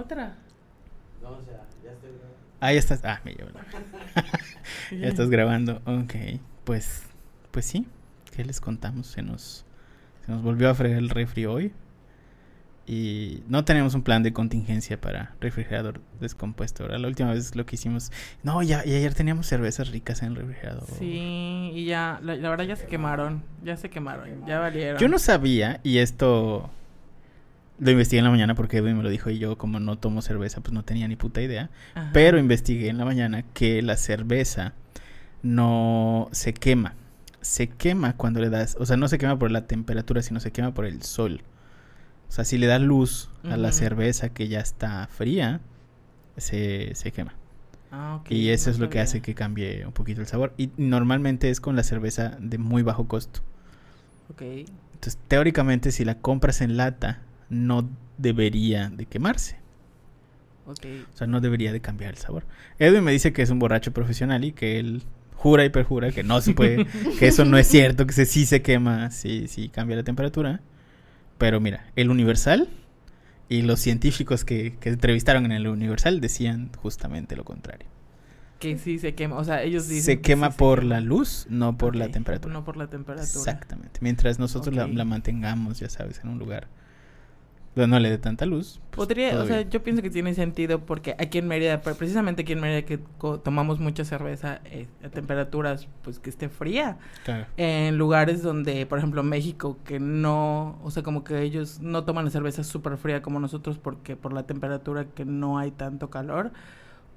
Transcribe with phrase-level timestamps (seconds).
[0.00, 0.34] Otra.
[1.22, 2.36] No, o sea, ya estoy grabando.
[2.60, 3.00] Ah, ya estás.
[3.04, 3.50] Ah, me llevo.
[4.90, 5.82] ya estás grabando.
[5.84, 6.14] Ok,
[6.64, 7.02] pues,
[7.50, 7.86] pues sí.
[8.34, 9.08] ¿Qué les contamos?
[9.08, 9.64] Se nos,
[10.24, 11.72] se nos volvió a fregar el refri hoy.
[12.86, 16.82] Y no tenemos un plan de contingencia para refrigerador descompuesto.
[16.82, 18.10] Ahora, la última vez lo que hicimos.
[18.42, 20.88] No, ya, y ayer teníamos cervezas ricas en el refrigerador.
[20.98, 23.44] Sí, y ya, la, la verdad ya se quemaron.
[23.62, 24.98] Ya se quemaron, ya valieron.
[24.98, 26.70] Yo no sabía, y esto
[27.80, 30.22] lo investigué en la mañana porque Edwin me lo dijo y yo como no tomo
[30.22, 31.70] cerveza pues no tenía ni puta idea.
[31.94, 32.10] Ajá.
[32.12, 34.74] Pero investigué en la mañana que la cerveza
[35.42, 36.94] no se quema.
[37.40, 40.52] Se quema cuando le das, o sea, no se quema por la temperatura, sino se
[40.52, 41.42] quema por el sol.
[42.28, 45.60] O sea, si le das luz a la cerveza que ya está fría,
[46.36, 47.34] se, se quema.
[47.90, 50.52] Ah, ok, y eso no es lo que hace que cambie un poquito el sabor.
[50.56, 53.40] Y normalmente es con la cerveza de muy bajo costo.
[54.30, 54.42] Ok.
[54.42, 59.56] Entonces, teóricamente, si la compras en lata, no debería de quemarse.
[60.66, 60.86] Ok.
[61.12, 62.44] O sea, no debería de cambiar el sabor.
[62.78, 65.02] Edwin me dice que es un borracho profesional y que él
[65.34, 66.86] jura y perjura que no se puede,
[67.18, 70.60] que eso no es cierto, que se, sí se quema, sí, sí cambia la temperatura.
[71.38, 72.68] Pero mira, el Universal
[73.48, 77.88] y los científicos que, que entrevistaron en el Universal decían justamente lo contrario.
[78.60, 79.38] Que sí se quema.
[79.38, 80.04] O sea, ellos dicen.
[80.04, 80.94] Se que quema sí se por quema.
[80.96, 82.52] la luz, no por la temperatura.
[82.52, 83.24] No por la temperatura.
[83.24, 83.98] Exactamente.
[84.02, 86.68] Mientras nosotros la, mantengamos, ya sabes, en un lugar
[87.76, 88.80] no le dé tanta luz.
[88.90, 92.42] pues, Podría, o sea, yo pienso que tiene sentido porque aquí en Mérida, pre- precisamente
[92.42, 92.98] aquí en Mérida que
[93.44, 97.46] tomamos mucha cerveza eh, a temperaturas pues que esté fría, Claro.
[97.56, 102.24] en lugares donde, por ejemplo, México, que no, o sea, como que ellos no toman
[102.24, 106.50] la cerveza súper fría como nosotros porque por la temperatura que no hay tanto calor,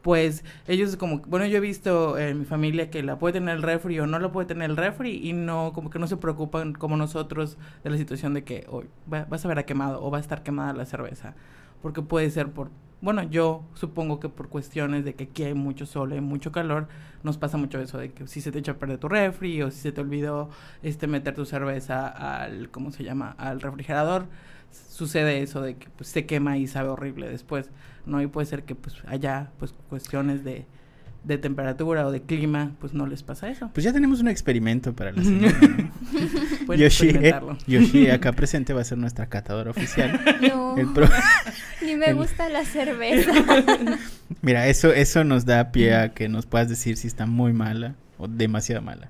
[0.04, 3.64] pues ellos como, bueno, yo he visto en mi familia que la puede tener el
[3.64, 6.74] refri o no la puede tener el refri y no, como que no se preocupan
[6.74, 10.12] como nosotros de la situación de que hoy va, vas a ver a quemado o
[10.12, 11.36] va a estar quemada la cerveza,
[11.82, 15.86] porque puede ser por, bueno, yo supongo que por cuestiones de que aquí hay mucho
[15.86, 16.88] sol, hay mucho calor,
[17.24, 19.72] nos pasa mucho eso de que si se te echa a perder tu refri o
[19.72, 20.50] si se te olvidó
[20.84, 23.36] este meter tu cerveza al, ¿cómo se llama?
[23.38, 24.28] al refrigerador,
[24.90, 27.70] sucede eso de que pues, se quema y sabe horrible después,
[28.06, 28.22] ¿no?
[28.22, 30.66] Y puede ser que pues haya pues cuestiones de,
[31.24, 33.70] de temperatura o de clima, pues no les pasa eso.
[33.74, 35.92] Pues ya tenemos un experimento para la semana.
[36.68, 36.74] ¿no?
[36.76, 37.58] Yoshi, experimentarlo.
[37.68, 40.20] Yoshi acá presente va a ser nuestra catadora oficial.
[40.42, 41.08] No, El pro-
[41.82, 43.32] ni me el- gusta la cerveza.
[44.42, 47.96] Mira, eso, eso nos da pie a que nos puedas decir si está muy mala
[48.24, 49.10] o demasiado mala.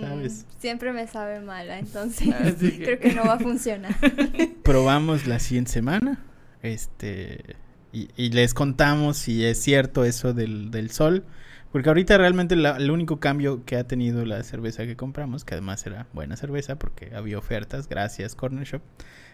[0.00, 0.44] ¿Sabes?
[0.48, 3.94] Mm, Siempre me sabe mala, entonces que- creo que no va a funcionar.
[4.62, 6.18] Probamos la siguiente semana.
[6.62, 7.56] Este.
[7.92, 11.24] Y, y les contamos si es cierto eso del, del sol.
[11.72, 15.54] Porque ahorita realmente la- el único cambio que ha tenido la cerveza que compramos, que
[15.54, 18.80] además era buena cerveza porque había ofertas, gracias Corner Shop.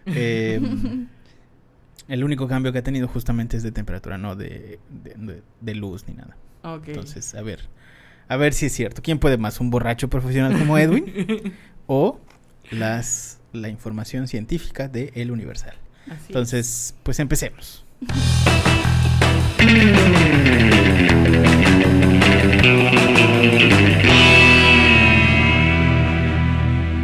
[0.07, 0.61] eh,
[2.09, 5.75] el único cambio que ha tenido justamente es de temperatura, no de, de- de- de
[5.75, 6.37] luz ni nada.
[6.65, 6.89] Ok.
[6.89, 7.61] Entonces, a ver,
[8.33, 9.03] a ver si es cierto.
[9.03, 9.61] ¿Quién puede más?
[9.61, 11.53] ¿Un borracho profesional como Edwin?
[11.87, 12.19] ¿O
[12.71, 15.75] las, la información científica de El Universal?
[16.07, 16.27] Así es.
[16.29, 17.85] Entonces, pues empecemos.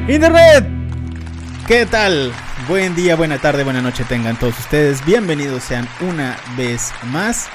[0.09, 0.67] Internet,
[1.67, 2.33] ¿qué tal?
[2.67, 5.05] Buen día, buena tarde, buena noche tengan todos ustedes.
[5.05, 7.51] Bienvenidos sean una vez más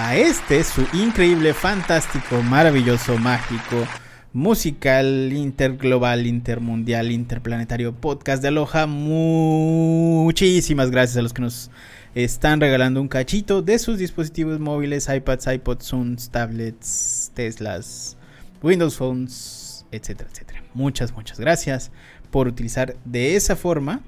[0.00, 3.84] a este, su increíble, fantástico, maravilloso, mágico,
[4.32, 8.86] musical, interglobal, intermundial, interplanetario podcast de Aloha.
[8.86, 11.72] Muchísimas gracias a los que nos
[12.14, 18.16] están regalando un cachito de sus dispositivos móviles, iPads, iPods, Zooms, tablets, Teslas,
[18.62, 20.62] Windows Phones, etcétera, etcétera.
[20.74, 21.90] Muchas, muchas gracias
[22.30, 24.02] por utilizar de esa forma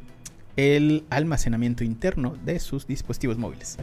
[0.60, 3.78] el almacenamiento interno de sus dispositivos móviles.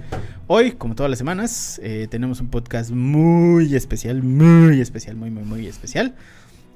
[0.46, 5.44] Hoy, como todas las semanas, eh, tenemos un podcast muy especial, muy especial, muy, muy,
[5.44, 6.14] muy especial.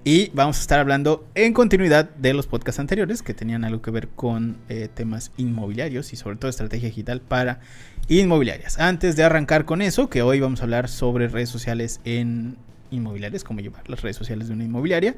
[0.03, 3.91] Y vamos a estar hablando en continuidad de los podcasts anteriores que tenían algo que
[3.91, 7.59] ver con eh, temas inmobiliarios y sobre todo estrategia digital para
[8.07, 8.79] inmobiliarias.
[8.79, 12.57] Antes de arrancar con eso, que hoy vamos a hablar sobre redes sociales en
[12.89, 15.15] inmobiliarias, cómo llevar las redes sociales de una inmobiliaria.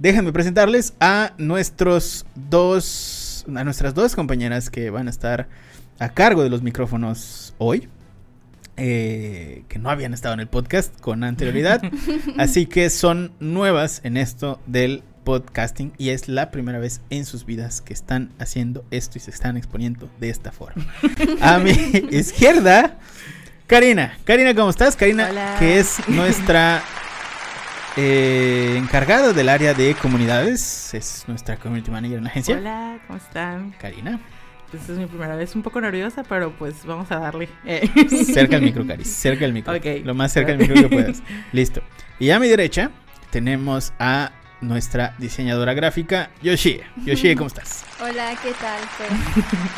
[0.00, 2.74] Déjenme presentarles a nuestros dos,
[3.56, 5.48] a nuestras dos compañeras que van a estar
[5.98, 7.88] a cargo de los micrófonos hoy.
[8.76, 11.82] eh, que no habían estado en el podcast con anterioridad.
[12.38, 17.44] Así que son nuevas en esto del podcasting y es la primera vez en sus
[17.44, 20.86] vidas que están haciendo esto y se están exponiendo de esta forma.
[21.42, 21.72] A mi
[22.10, 22.96] izquierda,
[23.66, 24.16] Karina.
[24.24, 24.96] Karina, ¿cómo estás?
[24.96, 25.56] Karina, Hola.
[25.58, 26.82] que es nuestra
[27.96, 32.56] eh, encargada del área de comunidades, es nuestra community manager en la agencia.
[32.56, 33.70] Hola, ¿cómo están?
[33.72, 34.20] Karina.
[34.70, 37.48] pues es mi primera vez, un poco nerviosa, pero pues vamos a darle.
[37.66, 37.88] Eh.
[38.32, 39.08] Cerca el micro, Caris.
[39.08, 39.72] Cerca el micro.
[39.76, 39.84] Ok.
[40.04, 41.22] Lo más cerca del micro que puedas.
[41.52, 41.82] Listo.
[42.18, 42.90] Y a mi derecha
[43.30, 46.82] tenemos a nuestra diseñadora gráfica, Yoshie.
[47.04, 47.84] Yoshie, ¿cómo estás?
[48.00, 48.80] Hola, ¿qué tal?
[48.98, 49.10] Pues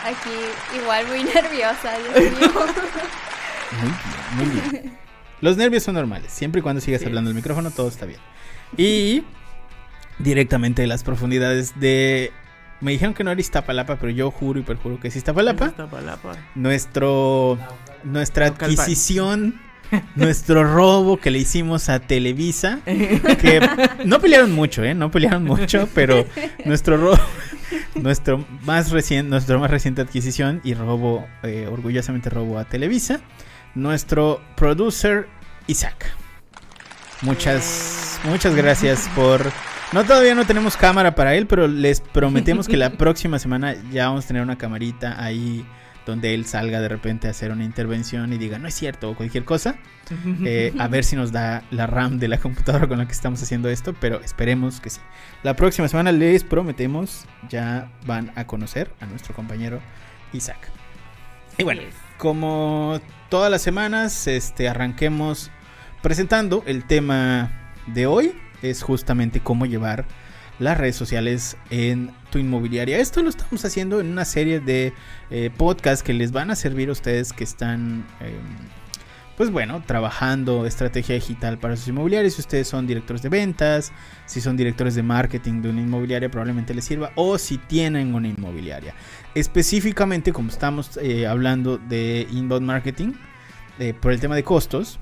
[0.04, 2.50] aquí igual muy nerviosa, Dios mío.
[4.36, 5.01] Muy bien, muy bien.
[5.42, 6.32] Los nervios son normales.
[6.32, 7.06] Siempre y cuando sigas Sí.
[7.06, 8.20] hablando al micrófono, todo está bien.
[8.78, 9.22] Y
[10.18, 12.32] directamente de las profundidades de.
[12.80, 15.66] Me dijeron que no era Iztapalapa, pero yo juro y perjuro que es Iztapalapa.
[15.66, 16.36] Iztapalapa.
[16.54, 17.58] Nuestro.
[18.04, 19.60] Nuestra adquisición.
[20.16, 22.80] Nuestro robo que le hicimos a Televisa.
[22.86, 23.60] Que
[24.06, 24.94] no pelearon mucho, ¿eh?
[24.94, 26.24] No pelearon mucho, pero
[26.64, 27.18] nuestro robo.
[27.94, 33.20] Nuestro más reciente, nuestro más reciente adquisición y robo, eh, orgullosamente robo a Televisa.
[33.74, 35.28] Nuestro producer
[35.66, 36.06] Isaac.
[37.22, 39.50] Muchas, muchas gracias por.
[39.92, 44.08] No, todavía no tenemos cámara para él, pero les prometemos que la próxima semana ya
[44.08, 45.66] vamos a tener una camarita ahí
[46.06, 49.14] donde él salga de repente a hacer una intervención y diga, no es cierto, o
[49.14, 49.76] cualquier cosa.
[50.44, 53.42] Eh, a ver si nos da la RAM de la computadora con la que estamos
[53.42, 55.00] haciendo esto, pero esperemos que sí.
[55.42, 59.80] La próxima semana les prometemos, ya van a conocer a nuestro compañero
[60.34, 60.68] Isaac.
[61.56, 61.80] Y bueno,
[62.22, 65.50] como todas las semanas, este, arranquemos
[66.02, 67.50] presentando el tema
[67.88, 68.32] de hoy.
[68.62, 70.04] Es justamente cómo llevar
[70.60, 72.98] las redes sociales en tu inmobiliaria.
[72.98, 74.92] Esto lo estamos haciendo en una serie de
[75.30, 78.38] eh, podcasts que les van a servir a ustedes que están, eh,
[79.42, 82.34] pues bueno, trabajando estrategia digital para sus inmobiliarios.
[82.34, 83.90] Si ustedes son directores de ventas,
[84.24, 87.10] si son directores de marketing de una inmobiliaria, probablemente les sirva.
[87.16, 88.94] O si tienen una inmobiliaria.
[89.34, 93.14] Específicamente, como estamos eh, hablando de inbound marketing,
[93.80, 95.00] eh, por el tema de costos,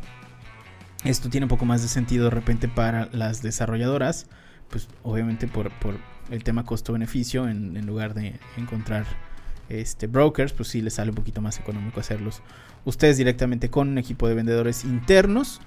[1.04, 4.26] esto tiene un poco más de sentido de repente para las desarrolladoras,
[4.70, 5.70] pues obviamente por,
[6.30, 9.04] el tema costo-beneficio, en, en lugar de encontrar
[9.70, 12.42] este, brokers, pues sí les sale un poquito más económico hacerlos
[12.84, 15.60] ustedes directamente con un equipo de vendedores internos.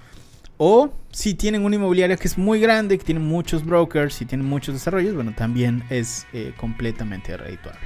[0.57, 4.43] O si tienen una inmobiliaria que es muy grande, que tiene muchos brokers y tiene
[4.43, 7.81] muchos desarrollos, bueno, también es eh, completamente redituable.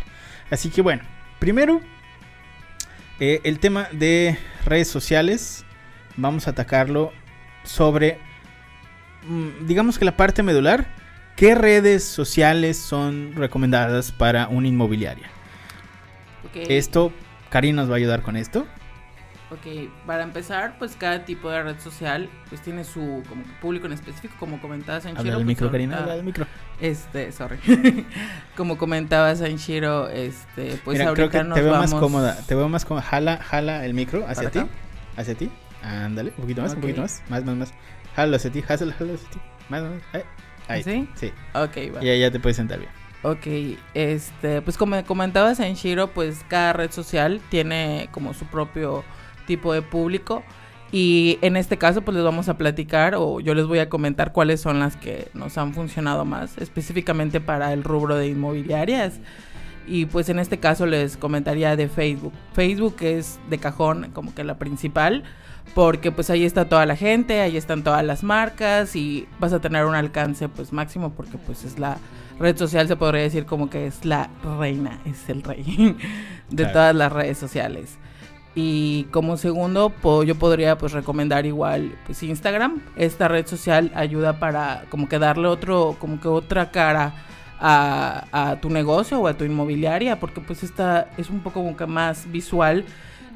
[0.52, 1.04] Así que bueno,
[1.40, 1.82] primero
[3.20, 5.66] eh, el tema de redes sociales,
[6.18, 7.14] vamos a atacarlo
[7.64, 8.20] sobre,
[9.28, 10.88] mm, digamos que la parte medular,
[11.36, 15.37] ¿qué redes sociales son recomendadas para una inmobiliaria?
[16.56, 17.12] Esto,
[17.50, 18.66] Karin nos va a ayudar con esto.
[19.50, 23.94] Ok, para empezar, pues cada tipo de red social pues tiene su como público en
[23.94, 26.46] específico, como comentabas en Habla al micro, Karina, habla al micro.
[26.82, 27.58] Este, sorry.
[28.58, 32.00] como comentabas en Shiro, este, pues Mira, creo ahorita que nos te veo vamos más
[32.00, 32.38] cómoda.
[32.46, 33.04] Te veo más cómoda.
[33.04, 34.72] Jala, jala el micro hacia ¿Para ti.
[35.16, 35.50] Hacia ti.
[35.82, 37.24] Ándale, un poquito más, un poquito más.
[37.30, 37.74] Más, más, más.
[38.18, 39.40] Jalo hacia ti, jalo, hacia ti.
[39.70, 39.94] Más, más.
[40.12, 40.24] Ahí.
[40.68, 40.84] Ahí.
[40.84, 41.10] ¿Sí?
[41.16, 41.32] Sí.
[41.54, 42.04] Ok, va.
[42.04, 42.92] Y ahí ya te puedes sentar bien.
[43.30, 43.46] Ok,
[43.94, 49.04] este, pues como comentabas en Shiro, pues cada red social tiene como su propio
[49.46, 50.44] tipo de público
[50.94, 54.32] y en este caso pues les vamos a platicar o yo les voy a comentar
[54.32, 59.20] cuáles son las que nos han funcionado más específicamente para el rubro de inmobiliarias
[59.86, 62.34] y pues en este caso les comentaría de Facebook.
[62.54, 65.26] Facebook es de cajón como que la principal
[65.76, 69.60] porque pues ahí está toda la gente, ahí están todas las marcas y vas a
[69.60, 71.98] tener un alcance pues máximo porque pues es la
[72.40, 74.30] red social se podría decir como que es la
[74.60, 75.96] reina, es el rey
[76.50, 76.74] de Claro.
[76.74, 77.98] todas las redes sociales.
[78.56, 82.82] Y como segundo, po- yo podría pues recomendar igual pues Instagram.
[82.96, 87.14] Esta red social ayuda para como que darle otro, como que otra cara
[87.60, 91.78] a, a tu negocio o a tu inmobiliaria, porque pues esta es un poco como
[91.78, 92.84] que más visual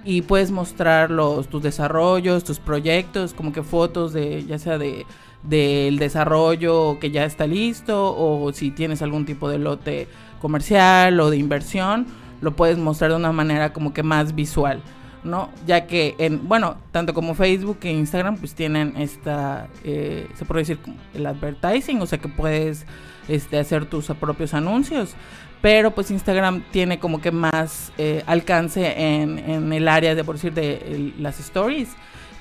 [0.03, 5.05] y puedes mostrar los, tus desarrollos, tus proyectos, como que fotos de, ya sea de
[5.43, 10.07] del desarrollo que ya está listo o si tienes algún tipo de lote
[10.39, 12.07] comercial o de inversión,
[12.41, 14.81] lo puedes mostrar de una manera como que más visual.
[15.23, 15.49] ¿no?
[15.67, 20.61] Ya que en, bueno, tanto como Facebook e Instagram pues tienen esta, eh, se puede
[20.61, 20.79] decir
[21.13, 22.85] el advertising, o sea que puedes
[23.27, 25.13] este, hacer tus propios anuncios,
[25.61, 30.35] pero pues Instagram tiene como que más eh, alcance en, en el área de, por
[30.35, 31.89] decir, de las stories,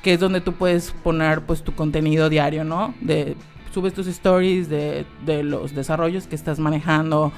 [0.02, 2.94] que es donde tú puedes poner pues tu contenido diario, ¿no?
[3.00, 3.36] De,
[3.72, 7.32] subes tus stories de, de los desarrollos que estás manejando,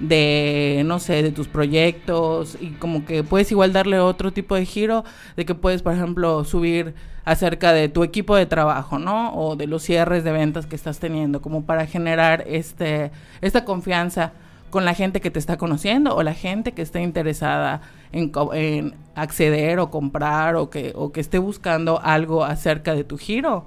[0.00, 4.64] de, no sé, de tus proyectos y como que puedes igual darle otro tipo de
[4.64, 5.04] giro,
[5.36, 6.94] de que puedes, por ejemplo, subir
[7.24, 9.34] acerca de tu equipo de trabajo, ¿no?
[9.34, 13.10] O de los cierres de ventas que estás teniendo, como para generar este,
[13.40, 14.32] esta confianza
[14.70, 17.80] con la gente que te está conociendo o la gente que esté interesada
[18.12, 23.18] en, en acceder o comprar o que, o que esté buscando algo acerca de tu
[23.18, 23.66] giro.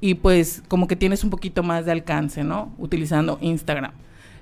[0.00, 2.72] Y pues como que tienes un poquito más de alcance, ¿no?
[2.78, 3.92] Utilizando Instagram.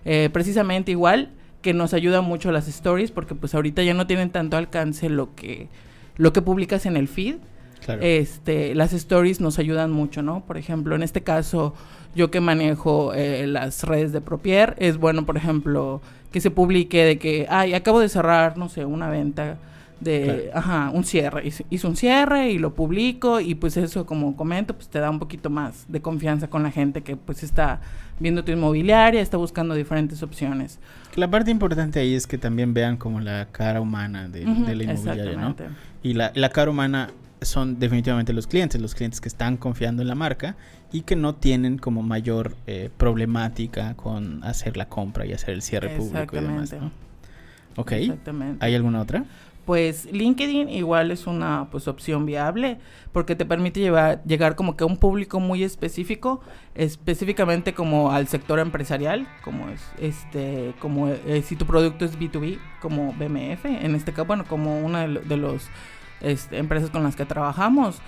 [0.04, 1.30] Eh, precisamente igual,
[1.62, 5.34] que nos ayuda mucho las stories porque pues ahorita ya no tienen tanto alcance lo
[5.34, 5.68] que
[6.16, 7.36] lo que publicas en el feed.
[7.84, 8.02] Claro.
[8.02, 10.44] Este, las stories nos ayudan mucho, ¿no?
[10.44, 11.74] Por ejemplo, en este caso,
[12.14, 16.00] yo que manejo eh, las redes de Propier, es bueno, por ejemplo,
[16.30, 19.58] que se publique de que, ay, acabo de cerrar, no sé, una venta
[20.00, 21.46] de, ajá, un cierre.
[21.46, 25.08] Hice, hice un cierre y lo publico y pues eso, como comento, pues te da
[25.10, 27.80] un poquito más de confianza con la gente que pues está
[28.18, 30.80] viendo tu inmobiliaria, está buscando diferentes opciones.
[31.14, 34.74] La parte importante ahí es que también vean como la cara humana de, Ujú, de
[34.74, 35.54] la inmobiliaria, ¿no?
[36.02, 37.10] Y la, la cara humana
[37.44, 40.56] son definitivamente los clientes, los clientes que están confiando en la marca
[40.92, 45.62] y que no tienen como mayor eh, problemática con hacer la compra y hacer el
[45.62, 46.64] cierre público y demás.
[46.72, 46.94] Exactamente.
[47.76, 47.82] ¿no?
[47.82, 47.92] Ok.
[47.92, 48.64] Exactamente.
[48.64, 49.24] ¿Hay alguna otra?
[49.64, 52.78] Pues LinkedIn igual es una pues opción viable
[53.12, 56.40] porque te permite llevar, llegar como que a un público muy específico,
[56.74, 62.58] específicamente como al sector empresarial, como es este, como eh, si tu producto es B2B,
[62.80, 65.68] como BMF, en este caso, bueno, como lo- de los
[66.22, 68.00] este, empresas con las que trabajamos.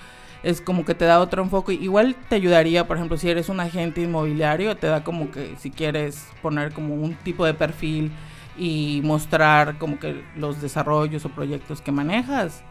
[0.43, 1.73] Es como que te da otro enfoque.
[1.73, 5.71] Igual te ayudaría, por ejemplo, si eres un agente inmobiliario, te da como que si
[5.71, 8.11] quieres poner como un tipo de perfil
[8.57, 12.63] y mostrar como que los desarrollos o proyectos que manejas.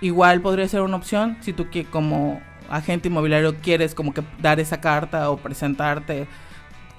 [0.00, 4.60] Igual podría ser una opción si tú que como agente inmobiliario quieres como que dar
[4.60, 6.26] esa carta o presentarte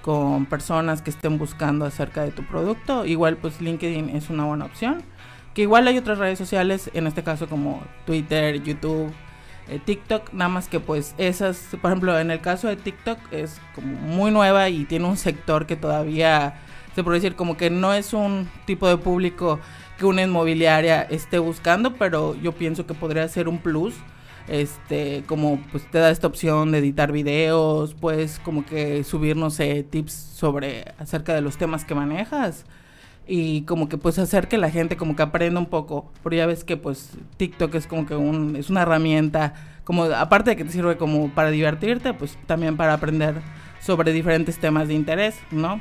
[0.02, 3.06] con personas que estén buscando acerca de tu producto.
[3.06, 5.04] Igual pues LinkedIn es una buena opción.
[5.54, 9.12] Que igual hay otras redes sociales, en este caso como Twitter, YouTube,
[9.68, 13.60] eh, TikTok, nada más que pues esas, por ejemplo, en el caso de TikTok es
[13.76, 16.56] como muy nueva y tiene un sector que todavía
[16.96, 19.60] se puede decir como que no es un tipo de público
[19.98, 23.94] que una inmobiliaria esté buscando, pero yo pienso que podría ser un plus.
[24.48, 29.52] Este, como pues te da esta opción de editar videos, pues como que subir, no
[29.52, 32.66] sé, tips sobre acerca de los temas que manejas
[33.34, 36.46] y como que pues hacer que la gente como que aprenda un poco, porque ya
[36.46, 39.54] ves que pues TikTok es como que un es una herramienta
[39.86, 43.36] como aparte de que te sirve como para divertirte, pues también para aprender
[43.80, 45.80] sobre diferentes temas de interés, ¿no?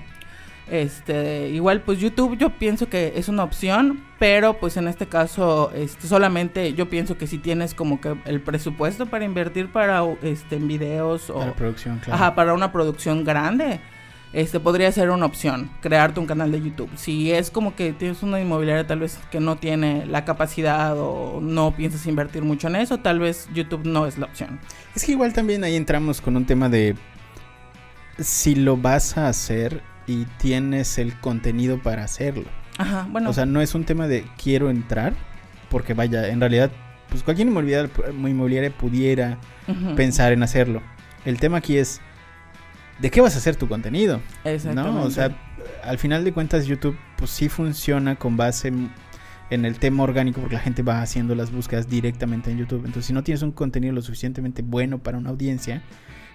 [0.71, 5.73] Este, igual pues YouTube yo pienso que es una opción, pero pues en este caso
[5.75, 10.55] este, solamente yo pienso que si tienes como que el presupuesto para invertir para este
[10.55, 12.15] en videos o Para producción, claro.
[12.15, 13.81] Ajá, para una producción grande,
[14.33, 16.91] este podría ser una opción, crearte un canal de YouTube.
[16.97, 21.41] Si es como que tienes una inmobiliaria tal vez que no tiene la capacidad o
[21.41, 24.61] no piensas invertir mucho en eso, tal vez YouTube no es la opción.
[24.95, 26.95] Es que igual también ahí entramos con un tema de
[28.19, 32.45] si lo vas a hacer y tienes el contenido para hacerlo.
[32.79, 33.31] Ajá, bueno.
[33.31, 35.15] O sea, no es un tema de quiero entrar,
[35.69, 36.71] porque vaya, en realidad,
[37.09, 39.39] pues cualquier inmobiliaria, inmobiliaria pudiera
[39.97, 40.83] pensar en hacerlo.
[41.25, 42.01] El tema aquí es,
[43.01, 44.21] ¿de qué vas a hacer tu contenido?
[44.45, 44.99] Exactamente.
[44.99, 45.05] ¿No?
[45.05, 45.37] O sea,
[45.85, 48.91] al final de cuentas YouTube pues sí funciona con base en,
[49.51, 52.81] en el tema orgánico porque la gente va haciendo las búsquedas directamente en YouTube.
[52.81, 55.83] Entonces, si no tienes un contenido lo suficientemente bueno para una audiencia,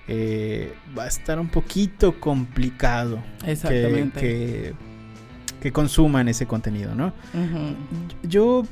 [0.07, 4.19] eh, va a estar un poquito complicado que, Exactamente.
[4.19, 4.73] que,
[5.61, 7.13] que consuman ese contenido, ¿no?
[8.23, 8.63] Yo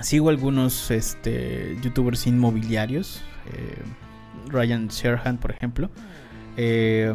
[0.00, 3.22] sigo algunos este, youtubers inmobiliarios.
[3.52, 3.82] eh,
[4.48, 5.90] Ryan Sherhan, por ejemplo.
[6.58, 7.14] Eh,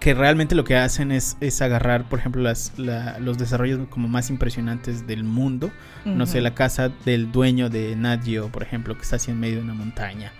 [0.00, 4.08] que realmente lo que hacen es, es agarrar, por ejemplo, las, la- los desarrollos como
[4.08, 5.70] más impresionantes del mundo.
[6.04, 9.40] No sé, la casa del dueño de Nat Geo, por ejemplo, que está así en
[9.40, 10.32] medio de una montaña.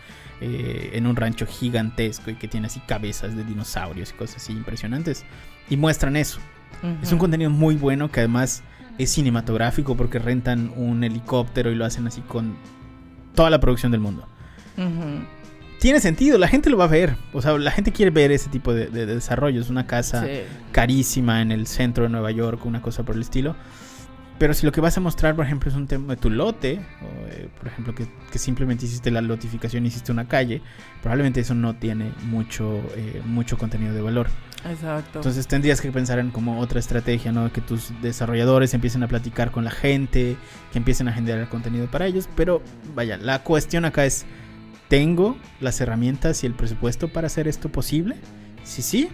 [0.42, 4.52] eh, en un rancho gigantesco y que tiene así cabezas de dinosaurios y cosas así
[4.52, 5.24] impresionantes.
[5.70, 6.40] Y muestran eso.
[7.02, 8.62] Es un contenido muy bueno que además
[8.98, 12.54] es cinematográfico porque rentan un helicóptero y lo hacen así con
[13.34, 14.28] toda la producción del mundo.
[14.76, 15.24] Ujú.
[15.78, 17.16] Tiene sentido, la gente lo va a ver.
[17.32, 19.68] O sea, la gente quiere ver ese tipo de, de- de desarrollos.
[19.70, 20.40] Una casa Sí.
[20.72, 23.54] carísima en el centro de Nueva York, una cosa por el estilo.
[24.38, 26.78] Pero si lo que vas a mostrar, por ejemplo, es un tema de tu lote,
[27.00, 30.60] o, eh, por ejemplo, que, que simplemente hiciste la lotificación y hiciste una calle,
[31.00, 34.26] probablemente eso no tiene mucho, eh, mucho contenido de valor.
[34.70, 35.20] Exacto.
[35.20, 37.50] Entonces tendrías que pensar en como otra estrategia, ¿no?
[37.50, 40.36] Que tus desarrolladores empiecen a platicar con la gente,
[40.70, 42.28] que empiecen a generar contenido para ellos.
[42.36, 42.60] Pero
[42.94, 44.26] vaya, la cuestión acá es,
[44.88, 48.16] ¿tengo las herramientas y el presupuesto para hacer esto posible?
[48.64, 49.08] Si sí,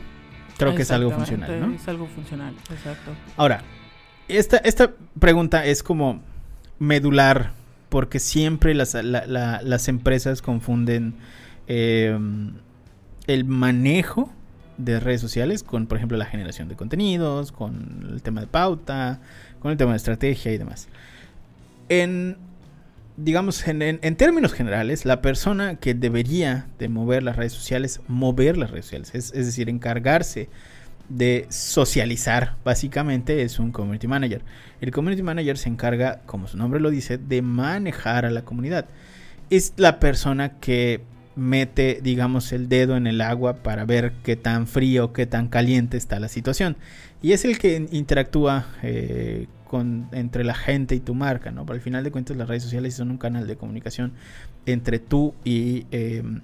[0.58, 1.74] creo que es algo funcional, ¿no?
[1.74, 3.10] Es algo funcional, exacto.
[3.36, 3.62] Ahora,
[4.28, 6.20] esta, esta pregunta es como
[6.78, 7.52] medular,
[7.88, 11.14] porque siempre las, la- la- las empresas confunden
[11.66, 12.18] eh,
[13.26, 14.32] el manejo
[14.78, 19.20] de redes sociales con, por ejemplo, la generación de contenidos, con el tema de pauta,
[19.60, 20.88] con el tema de estrategia y demás.
[21.88, 22.36] En,
[23.16, 28.56] digamos, en, en- términos generales, la persona que debería de mover las redes sociales, mover
[28.56, 30.48] las redes sociales, es, es decir, encargarse
[31.08, 34.42] de socializar, básicamente es un community manager.
[34.80, 38.86] El community manager se encarga, como su nombre lo dice, de manejar a la comunidad.
[39.50, 41.02] Es la persona que
[41.34, 45.96] mete, digamos, el dedo en el agua para ver qué tan frío, qué tan caliente
[45.96, 46.76] está la situación.
[47.20, 49.46] Y es el que interactúa eh,
[49.80, 51.64] entre la gente y tu marca, ¿no?
[51.64, 54.12] Pero al final de cuentas las redes sociales son un canal de comunicación
[54.66, 56.42] entre tú y em,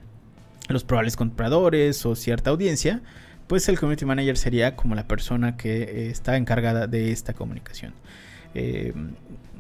[0.69, 3.03] los probables compradores o cierta audiencia.
[3.47, 7.95] Pues el community manager sería como la persona que eh, está encargada de esta comunicación.
[8.55, 9.15] Em,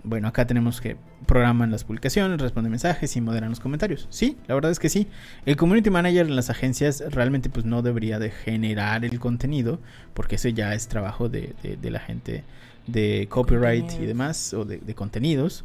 [0.04, 0.96] bueno, acá tenemos que
[1.26, 4.06] programan las publicaciones, responden mensajes y moderan los comentarios.
[4.10, 5.08] Sí, la verdad es que sí.
[5.44, 9.80] El community manager en las agencias realmente pues no debería de generar el contenido,
[10.14, 12.44] porque ese ya es trabajo de, la gente
[12.88, 15.64] de copyright y demás, o de, contenidos,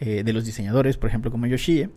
[0.00, 1.90] eh, de los diseñadores, por ejemplo, como Yoshie.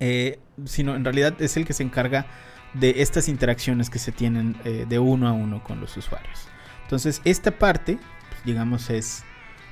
[0.00, 2.26] Eh, sino en realidad es el que se encarga
[2.74, 6.48] de estas interacciones que se tienen eh, de uno a uno con los usuarios.
[6.84, 7.98] Entonces, esta parte,
[8.30, 9.24] pues, digamos, es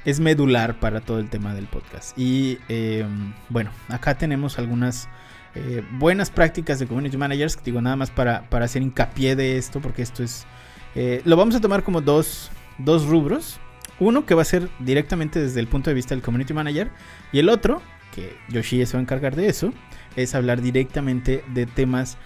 [0.04, 2.18] es medular para todo el tema del podcast.
[2.18, 3.04] Y eh,
[3.48, 5.08] bueno, acá tenemos algunas
[5.54, 10.02] eh, buenas prácticas de community managers, digo nada más para, hacer hincapié de esto, porque
[10.02, 10.46] esto es...
[10.94, 13.60] Eh, lo vamos a tomar como dos, dos rubros.
[14.00, 16.90] Uno que va a ser directamente desde el punto de vista del community manager
[17.32, 17.82] y el otro,
[18.14, 19.72] que Yoshi se va a encargar de eso,
[20.16, 22.16] es hablar directamente de temas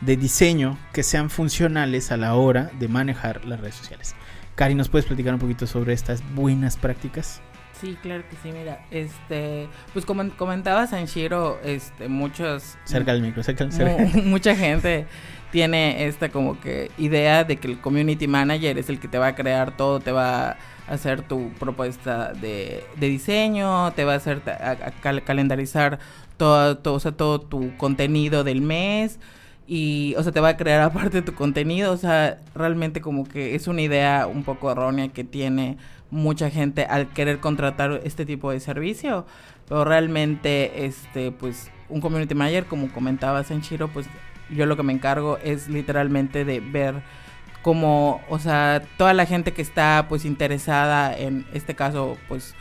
[0.00, 4.14] de diseño que sean funcionales a la hora de manejar las redes sociales.
[4.56, 7.40] Cari, ¿nos puedes platicar un poquito sobre estas buenas prácticas?
[7.80, 12.76] Sí, claro que sí, mira, este, pues como comentaba Sanshiro, este, muchos...
[12.84, 13.66] Cerca del micro, cerca,
[14.24, 15.06] Mucha gente
[15.50, 19.28] tiene esta como que idea de que el community manager es el que te va
[19.28, 20.58] a crear todo, te va
[20.90, 24.42] hacer tu propuesta de, diseño, te va a hacer
[25.24, 25.98] calendarizar
[26.36, 29.18] todo, todo, o sea, todo tu contenido del mes,
[29.72, 33.54] y, o sea, te va a crear aparte tu contenido, o sea, realmente como que
[33.54, 35.78] es una idea un poco errónea que tiene
[36.10, 39.26] mucha gente al querer contratar este tipo de servicio,
[39.68, 44.08] pero realmente, este, pues, un community manager, como comentaba Sanchiro, pues,
[44.50, 47.02] yo lo que me encargo es literalmente de ver
[47.62, 52.54] como, o sea, toda la gente que está, pues, interesada en este caso, pues,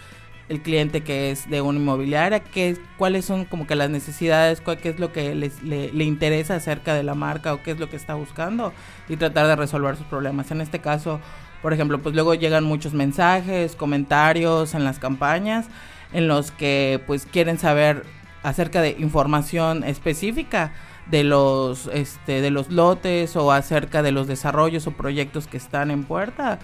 [0.49, 4.77] el cliente que es de una inmobiliaria, qué, cuáles son como que las necesidades, cuál,
[4.77, 7.89] qué es lo que les, le, interesa acerca de la marca o qué es lo
[7.89, 8.73] que está buscando
[9.07, 10.49] y tratar de resolver sus problemas.
[10.49, 11.19] En este caso,
[11.62, 15.67] por ejemplo, pues luego llegan muchos mensajes, comentarios en las campañas
[16.13, 18.03] en los que pues quieren saber
[18.43, 20.73] acerca de información específica
[21.08, 25.91] de los este de los lotes o acerca de los desarrollos o proyectos que están
[25.91, 26.60] en puerta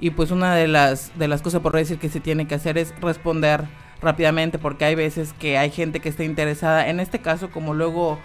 [0.00, 2.78] y pues una de las, de las cosas por decir que se tiene que hacer
[2.78, 3.64] es responder
[4.00, 6.88] rápidamente porque hay veces que hay gente que está interesada.
[6.88, 8.18] En este caso, como luego,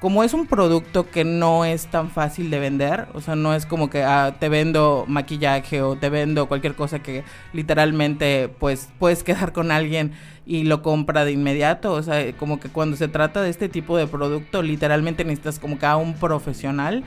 [0.00, 3.66] como es un producto que no es tan fácil de vender, o sea, no es
[3.66, 9.22] como que ah, te vendo maquillaje o te vendo cualquier cosa que literalmente pues puedes
[9.24, 10.12] quedar con alguien
[10.46, 13.96] y lo compra de inmediato, o sea, como que cuando se trata de este tipo
[13.96, 17.04] de producto, literalmente necesitas como que a un profesional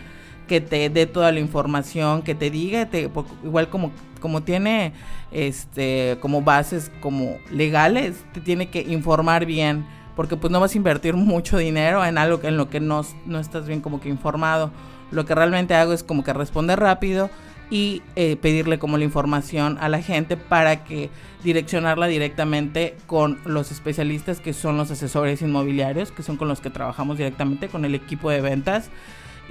[0.48, 3.10] que te dé toda la información, que te diga, te,
[3.44, 4.92] igual como, como tiene
[5.32, 9.86] este, como bases como legales, te tiene que informar bien,
[10.22, 13.40] porque pues no vas a invertir mucho dinero en algo en lo que no, no
[13.40, 14.72] estás bien como que informado.
[15.10, 17.32] Lo que realmente hago es como que responder rápido
[17.72, 21.10] y eh, pedirle como la información a la gente para que
[21.44, 26.70] direccionarla directamente con los especialistas que son los asesores inmobiliarios, que son con los que
[26.70, 28.92] trabajamos directamente con el equipo de ventas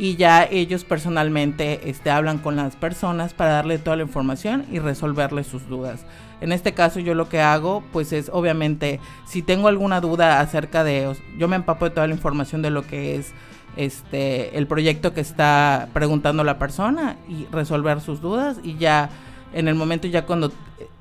[0.01, 4.79] y ya ellos personalmente este, hablan con las personas para darle toda la información y
[4.79, 6.07] resolverle sus dudas.
[6.41, 10.85] En este caso yo lo que hago pues es obviamente si tengo alguna duda acerca
[10.85, 13.33] de, yo me empapo de toda la información de lo que es
[13.77, 19.11] este el proyecto que está preguntando la persona y resolver sus dudas y ya
[19.53, 20.51] en el momento ya cuando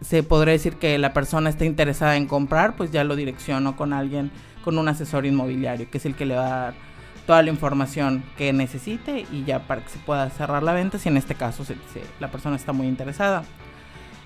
[0.01, 3.93] se podría decir que la persona está interesada en comprar pues ya lo direcciono con
[3.93, 4.29] alguien
[4.61, 6.89] con un asesor inmobiliario que es el que le va a dar
[7.29, 11.09] toda la información que necesite y ya para que se pueda cerrar la venta si
[11.09, 11.63] en este caso
[12.19, 13.43] la persona está muy interesada.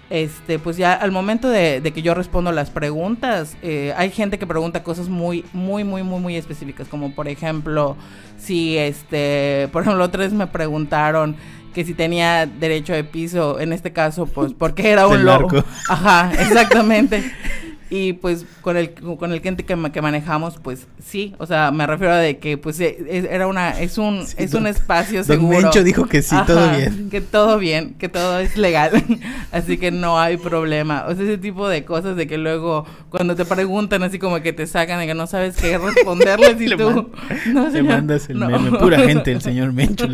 [0.09, 4.47] Este, pues ya al momento de, que yo respondo las preguntas, eh, hay gente que
[4.47, 7.97] pregunta cosas muy, muy, muy, muy, muy específicas, como por ejemplo,
[8.37, 11.35] si este, por ejemplo, otra vez me preguntaron
[11.73, 15.61] que si tenía derecho de piso, en este caso, pues porque era un loco.
[15.89, 17.21] Ajá, exactamente.
[17.95, 21.85] Y pues con el con el cliente que, que, manejamos, pues sí, o sea, me
[21.85, 22.97] refiero a de que pues e,
[23.29, 25.57] era una es un es un espacio seguro.
[25.57, 27.11] Don Mencho dijo que sí, todo bien.
[27.11, 28.91] Que todo bien, que todo es legal.
[29.51, 31.05] así que no hay problema.
[31.07, 34.53] O sea, ese tipo de cosas de que luego cuando te preguntan así como que
[34.53, 37.11] te sacan de que no sabes qué responderles y tú
[37.53, 40.07] no, mandas el meme, pura gente el señor Mencho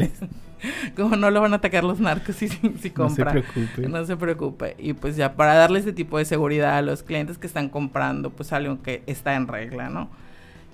[0.95, 3.88] como no lo van a atacar los narcos si, si No se preocupe.
[3.88, 4.76] No se preocupe.
[4.78, 8.30] Y pues ya para darle ese tipo de seguridad a los clientes que están comprando,
[8.30, 10.10] pues algo que está en regla, ¿no?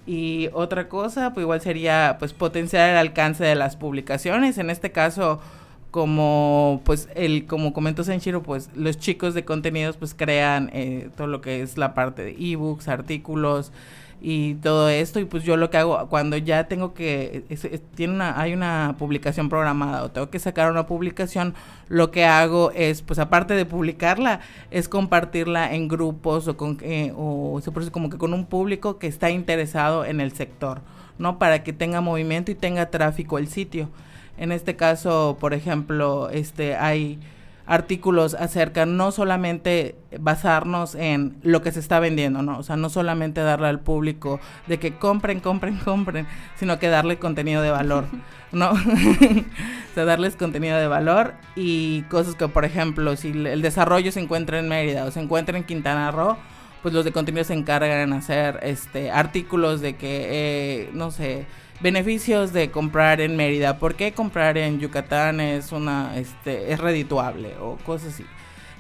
[0.08, 4.58] Y otra cosa, pues igual sería pues potenciar el alcance de las publicaciones.
[4.60, 5.40] En este caso,
[5.90, 11.28] como pues el como comentó Senshiro, pues los chicos de contenidos pues crean eh, todo
[11.28, 13.72] lo que es la parte de ebooks, artículos
[14.22, 17.44] y todo esto y pues yo lo que hago cuando ya tengo que
[17.96, 21.54] tiene una hay una publicación programada o tengo que sacar una publicación
[21.90, 24.40] lo que hago es pues aparte de publicarla
[24.72, 29.08] es compartirla en grupos o con eh, o se como que con un público que
[29.08, 30.82] está interesado en el sector
[31.18, 33.90] no para que tenga movimiento y tenga tráfico el sitio.
[34.38, 37.20] En este caso por ejemplo este hay
[37.68, 42.60] artículos acerca no solamente basarnos en lo que se está vendiendo, ¿no?
[42.60, 47.18] O sea, no solamente darle al público de que compren, compren, compren, sino que darle
[47.18, 48.06] contenido de valor,
[48.52, 48.72] ¿no?
[48.72, 54.20] o sea, darles contenido de valor y cosas que, por ejemplo, si el desarrollo se
[54.20, 56.38] encuentra en Mérida o se encuentra en Quintana Roo,
[56.86, 61.48] pues los de contenido se encargan en hacer este artículos de que, eh, no sé,
[61.80, 67.56] beneficios de comprar en Mérida, ¿por qué comprar en Yucatán es una este es redituable
[67.60, 68.26] o cosas así?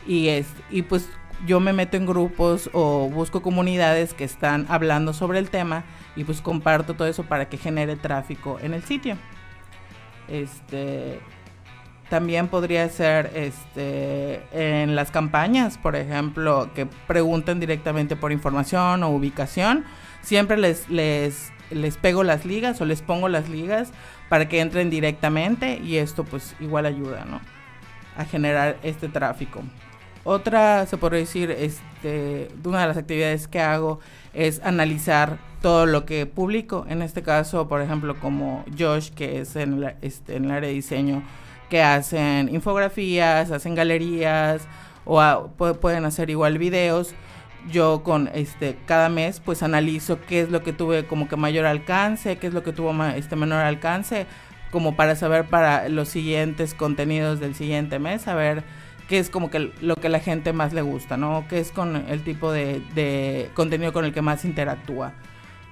[0.05, 1.09] Y es y pues
[1.47, 5.83] yo me meto en grupos o busco comunidades que están hablando sobre el tema
[6.15, 9.17] y pues comparto todo eso para que genere tráfico en el sitio.
[10.27, 11.21] Este
[12.09, 19.09] también podría ser este en las campañas, por ejemplo, que pregunten directamente por información o
[19.09, 19.85] ubicación.
[20.21, 23.91] Siempre les, les, les pego las ligas o les pongo las ligas
[24.29, 27.41] para que entren directamente y esto pues igual ayuda, ¿no?
[28.17, 29.61] A generar este tráfico.
[30.23, 33.99] Otra, se podría decir, este, una de las actividades que hago
[34.33, 36.85] es analizar todo lo que publico.
[36.89, 40.69] En este caso, por ejemplo, como Josh, que es en, la, este, en el área
[40.69, 41.21] de diseño,
[41.69, 44.67] que hacen infografías, hacen galerías
[45.05, 45.49] o
[45.81, 47.13] pueden hacer igual videos.
[47.71, 51.65] Yo con este cada mes pues analizo qué es lo que tuve como que mayor
[51.65, 54.27] alcance, qué es lo que tuvo este menor alcance,
[54.71, 58.63] como para saber para los siguientes contenidos del siguiente mes, saber
[59.07, 61.45] qué es como que lo que la gente más le gusta, ¿no?
[61.49, 65.13] Qué es con el tipo de contenido con el que más interactúa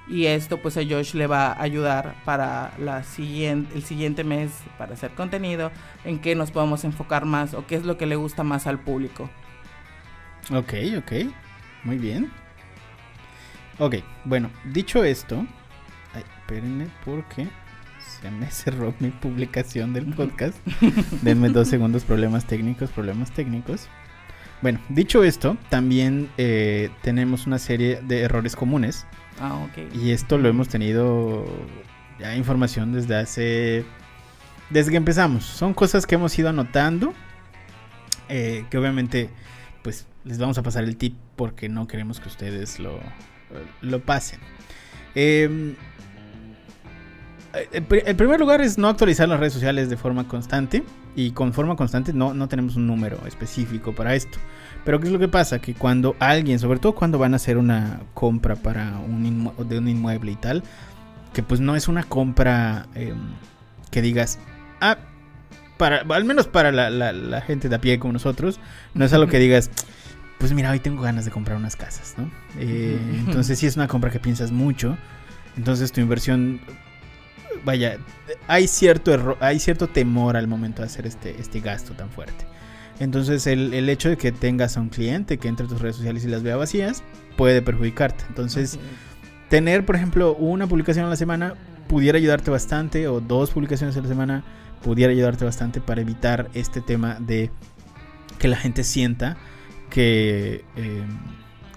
[0.08, 4.52] y esto pues a Josh le va a ayudar para la siguiente, el siguiente mes
[4.78, 5.72] para hacer contenido
[6.04, 8.80] en qué nos podemos enfocar más o qué es lo que le gusta más al
[8.80, 9.30] público.
[10.52, 11.12] Ok, ok,
[11.84, 12.32] muy bien.
[13.80, 15.46] Ok, bueno, dicho esto,
[16.14, 17.48] ay, espérenme porque
[18.22, 20.58] se me cerró mi publicación del podcast.
[21.22, 23.88] Denme dos segundos, problemas técnicos, problemas técnicos.
[24.62, 29.06] Bueno, dicho esto, también eh, tenemos una serie de errores comunes.
[29.40, 29.68] Ah.
[29.94, 31.46] Y esto lo hemos tenido
[32.20, 33.86] ya información desde hace...
[34.70, 35.44] Desde que empezamos.
[35.44, 37.14] Son cosas que hemos ido anotando.
[38.30, 39.30] eh, que obviamente
[39.84, 43.00] pues les vamos a pasar el tip porque no queremos que ustedes lo,
[43.82, 44.40] lo pasen.
[45.16, 45.76] Eh,
[47.72, 50.84] el, el primer lugar es no actualizar las redes sociales de forma constante.
[51.16, 54.40] Y con forma constante no, no tenemos un número específico para esto.
[54.86, 55.60] Pero ¿qué es lo que pasa?
[55.60, 59.88] Que cuando alguien, sobre todo cuando van a hacer una compra para un de un
[59.88, 60.64] inmueble y tal,
[61.34, 63.14] que pues no es una compra eh,
[63.92, 64.40] que digas,
[64.82, 64.98] ah,
[65.78, 68.60] para, al menos para la, la, la, gente de a pie como nosotros,
[68.94, 69.72] no es algo que digas,
[70.38, 72.30] pues mira, hoy tengo ganas de comprar unas casas, ¿no?
[72.60, 74.98] Eh, entonces sí es una compra que piensas mucho,
[75.58, 76.60] entonces tu inversión,
[77.64, 77.98] vaya,
[78.48, 82.46] hay cierto error, hay cierto temor al momento de hacer este, este gasto tan fuerte.
[83.00, 85.96] Entonces el, el, hecho de que tengas a un cliente que entre a tus redes
[85.96, 87.04] sociales y las vea vacías
[87.38, 88.24] puede perjudicarte.
[88.30, 88.80] Entonces
[89.50, 91.56] tener, por ejemplo, una publicación a la semana
[91.88, 94.44] pudiera ayudarte bastante o dos publicaciones a la semana
[94.82, 97.50] pudiera ayudarte bastante para evitar este tema de
[98.40, 99.38] que la gente sienta
[99.90, 101.04] que, eh,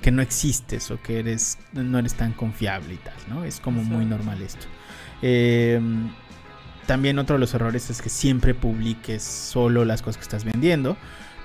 [0.02, 3.44] que no existes o que eres no eres tan confiable y tal, ¿no?
[3.44, 4.66] Es como muy normal esto.
[5.22, 5.80] Eh,
[6.86, 10.96] también otro de los errores es que siempre publiques solo las cosas que estás vendiendo.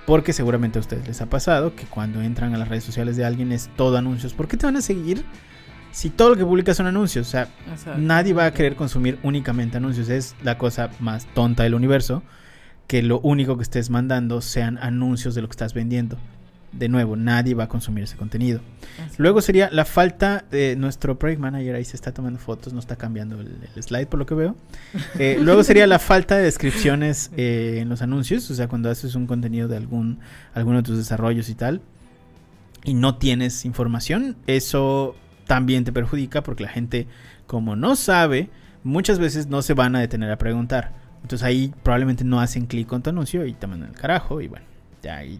[0.05, 3.23] Porque seguramente a ustedes les ha pasado que cuando entran a las redes sociales de
[3.23, 4.33] alguien es todo anuncios.
[4.33, 5.23] ¿Por qué te van a seguir
[5.91, 7.27] si todo lo que publicas son anuncios?
[7.27, 8.01] O sea, Exacto.
[8.01, 10.09] nadie va a querer consumir únicamente anuncios.
[10.09, 12.23] Es la cosa más tonta del universo.
[12.87, 16.17] Que lo único que estés mandando sean anuncios de lo que estás vendiendo.
[16.71, 18.61] De nuevo, nadie va a consumir ese contenido.
[19.05, 19.15] Así.
[19.17, 21.75] Luego sería la falta de nuestro project manager.
[21.75, 24.55] Ahí se está tomando fotos, no está cambiando el, el slide por lo que veo.
[25.19, 28.49] Eh, luego sería la falta de descripciones eh, en los anuncios.
[28.49, 30.19] O sea, cuando haces un contenido de algún,
[30.53, 31.81] alguno de tus desarrollos y tal.
[32.83, 34.37] Y no tienes información.
[34.47, 37.07] Eso también te perjudica porque la gente,
[37.47, 38.49] como no sabe,
[38.83, 40.93] muchas veces no se van a detener a preguntar.
[41.21, 44.47] Entonces ahí probablemente no hacen clic con tu anuncio y te mandan el carajo y
[44.47, 44.65] bueno,
[45.01, 45.39] ya hay,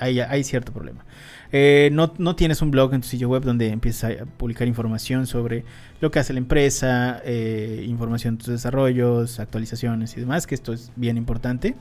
[0.00, 1.04] hay, hay, cierto problema.
[1.52, 5.26] Eh, no, no, tienes un blog en tu sitio web donde empiezas a publicar información
[5.26, 5.64] sobre
[6.00, 10.72] lo que hace la empresa, eh, información de tus desarrollos, actualizaciones y demás, que esto
[10.72, 11.74] es bien importante.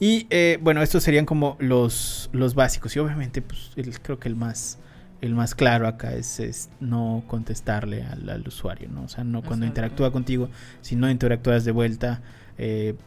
[0.00, 2.94] Y eh, bueno, estos serían como los, los básicos.
[2.96, 4.78] Y obviamente, pues creo que el más,
[5.20, 9.04] el más claro acá es, no contestarle al, usuario, ¿no?
[9.04, 10.48] O sea, no cuando interactúa contigo,
[10.80, 12.20] si no interactúas de vuelta,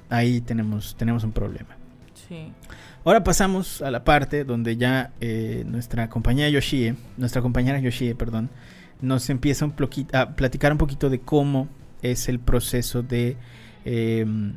[0.10, 1.76] ahí tenemos, tenemos un problema.
[2.28, 2.54] Sí.
[3.04, 8.52] Ahora pasamos a la parte donde ya eh, nuestra compañera Yoshie, nuestra compañera Yoshie, perdón,
[9.02, 9.68] nos empieza
[10.14, 11.68] a platicar un poquito de cómo
[12.04, 13.38] es el proceso de
[13.86, 14.54] em,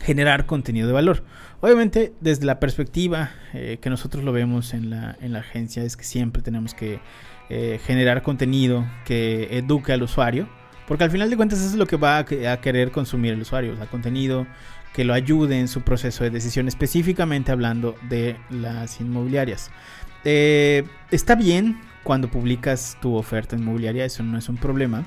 [0.00, 1.22] generar contenido de valor.
[1.60, 5.96] Obviamente, desde la perspectiva eh, que nosotros lo vemos en la, en la agencia, es
[5.96, 6.98] que siempre tenemos que
[7.48, 10.48] eh, generar contenido que eduque al usuario,
[10.88, 13.76] porque al final de cuentas eso es lo que va a, querer consumir el usuario,
[13.80, 14.48] o contenido
[14.92, 19.70] que lo ayude en su proceso de decisión, específicamente hablando de las inmobiliarias.
[20.24, 25.04] Eh, está bien cuando publicas tu oferta inmobiliaria, eso no es un problema,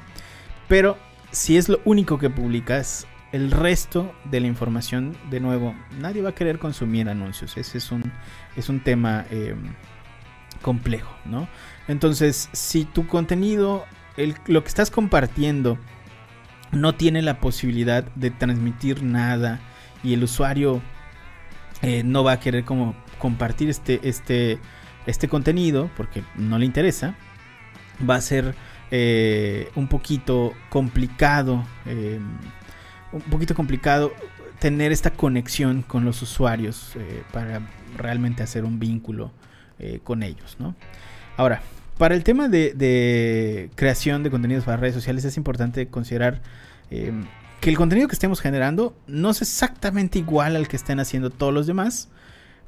[0.67, 0.97] pero
[1.31, 6.29] si es lo único que publicas, el resto de la información, de nuevo, nadie va
[6.29, 7.57] a querer consumir anuncios.
[7.57, 8.13] Ese es un,
[8.55, 9.73] es un tema em,
[10.61, 11.49] complejo, ¿no?
[11.89, 13.85] Entonces, si tu contenido,
[14.47, 15.77] lo que estás compartiendo,
[16.71, 19.59] no tiene la posibilidad de transmitir nada,
[20.05, 20.81] y el usuario
[21.81, 24.59] eh, no va a querer como compartir este, este,
[25.07, 27.15] este contenido porque no le interesa,
[28.07, 28.53] va a ser
[28.91, 32.19] eh, un poquito complicado, eh,
[33.11, 34.13] un poquito complicado
[34.59, 36.93] tener esta conexión con los usuarios
[37.33, 37.61] para
[37.97, 39.31] realmente hacer un vínculo
[40.03, 40.75] con ellos, ¿no?
[41.35, 41.61] Ahora,
[41.97, 46.41] para el tema de, de, creación de contenidos para redes sociales es importante considerar
[47.65, 51.51] que el contenido que estemos generando no es exactamente igual al que estén haciendo todos
[51.51, 52.09] los demás.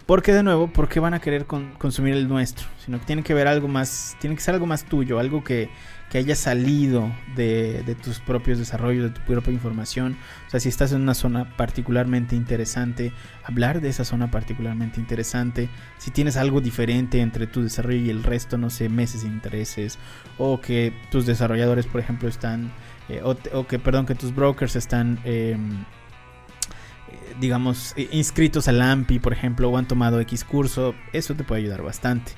[0.07, 2.65] Porque de nuevo, ¿por qué van a querer consumir el nuestro?
[2.83, 5.69] Sino que tiene que ver algo más, tiene que ser algo más tuyo, algo que,
[6.10, 10.17] que haya salido de, tus propios desarrollos, de tu propia información.
[10.47, 13.12] O sea, si estás en una zona particularmente interesante,
[13.43, 15.69] hablar de esa zona particularmente interesante.
[15.99, 19.99] Si tienes algo diferente entre tu desarrollo y el resto, no sé, meses de intereses.
[20.39, 22.71] O que tus desarrolladores, por ejemplo, están
[23.09, 29.33] eh, o, que, perdón, que tus brokers están, em, eh, digamos, inscritos al AMPI, por
[29.33, 32.33] ejemplo, o han tomado X curso, eso te puede ayudar bastante.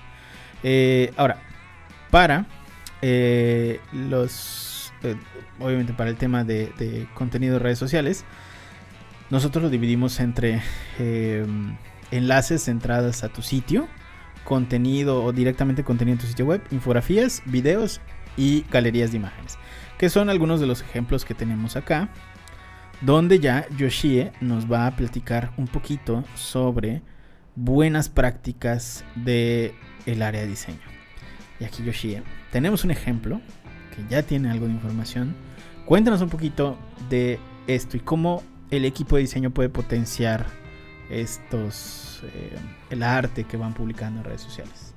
[0.64, 1.42] Eh, ahora,
[2.12, 2.46] para
[3.94, 4.94] los,
[5.60, 8.26] obviamente para el tema de, contenido de redes sociales,
[9.30, 10.62] nosotros lo dividimos entre
[10.98, 11.78] em,
[12.12, 13.88] enlaces entradas a tu sitio,
[14.44, 18.02] contenido o directamente contenido en tu sitio web, infografías, videos
[18.38, 19.58] y galerías de imágenes
[20.00, 22.10] que son algunos de los ejemplos que tenemos acá,
[23.02, 27.02] donde ya Yoshie nos va a platicar un poquito sobre
[27.56, 30.80] buenas prácticas de el área de diseño.
[31.60, 33.42] Y aquí Yoshie, tenemos un ejemplo
[33.94, 35.36] que ya tiene algo de información.
[35.86, 40.46] Cuéntanos un poquito de esto y cómo el equipo de diseño puede potenciar
[41.10, 42.58] estos eh,
[42.90, 44.94] el arte que van publicando en redes sociales.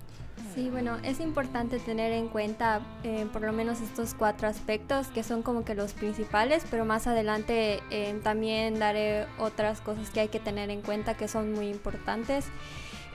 [0.55, 5.23] Sí, bueno, es importante tener en cuenta eh, por lo menos estos cuatro aspectos que
[5.23, 10.29] son como que los principales, pero más adelante eh, también daré otras cosas que hay
[10.29, 12.47] que tener en cuenta que son muy importantes.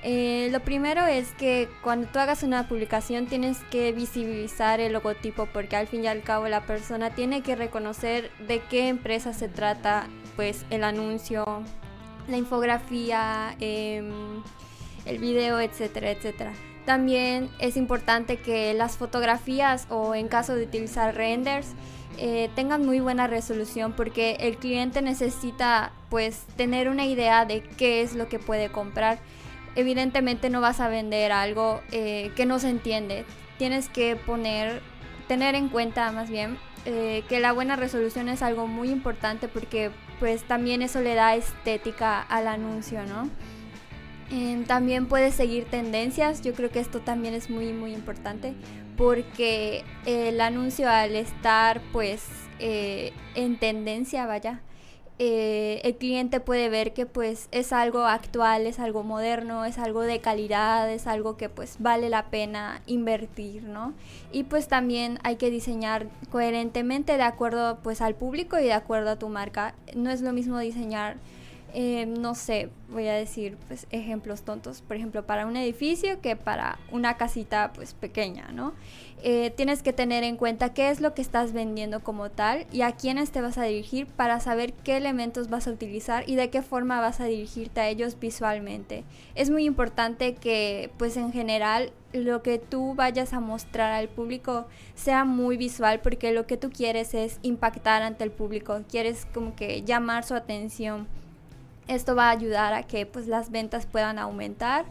[0.01, 5.47] Eh, lo primero es que cuando tú hagas una publicación tienes que visibilizar el logotipo
[5.47, 9.47] porque al fin y al cabo la persona tiene que reconocer de qué empresa se
[9.47, 11.45] trata pues el anuncio,
[12.27, 14.41] la infografía, em,
[15.05, 16.53] el video, etcétera, etcétera.
[16.87, 21.73] También es importante que las fotografías o en caso de utilizar renders
[22.17, 28.03] eh, tengan muy buena resolución porque el cliente necesita pues tener una idea de qué
[28.03, 29.19] es lo que puede comprar.
[29.75, 33.25] Evidentemente no vas a vender algo eh, que no se entiende.
[33.57, 34.81] Tienes que poner,
[35.27, 39.91] tener en cuenta más bien eh, que la buena resolución es algo muy importante porque
[40.21, 43.29] pues también eso le da estética al anuncio, ¿no?
[44.29, 48.53] Em, también puedes seguir tendencias, yo creo que esto también es muy muy importante
[48.97, 52.25] porque el anuncio al estar pues
[52.59, 54.61] eh, en tendencia, vaya,
[55.19, 60.01] eh, el cliente puede ver que pues es algo actual, es algo moderno, es algo
[60.01, 63.93] de calidad, es algo que pues vale la pena invertir, ¿no?
[64.31, 69.11] Y pues también hay que diseñar coherentemente de acuerdo pues al público y de acuerdo
[69.11, 69.73] a tu marca.
[69.95, 71.17] No es lo mismo diseñar
[71.79, 76.35] eh, no sé, voy a decir pues ejemplos tontos, por ejemplo, para un edificio que
[76.35, 78.73] para una casita pues pequeña, ¿no?
[79.21, 82.81] Eh, tienes que tener en cuenta qué es lo que estás vendiendo como tal y
[82.81, 86.49] a quiénes te vas a dirigir para saber qué elementos vas a utilizar y de
[86.49, 89.03] qué forma vas a dirigirte a ellos visualmente.
[89.35, 94.65] Es muy importante que pues en general lo que tú vayas a mostrar al público
[94.95, 99.55] sea muy visual porque lo que tú quieres es impactar ante el público, quieres como
[99.55, 101.05] que llamar su atención
[101.87, 104.85] esto va a ayudar a que pues las ventas puedan aumentar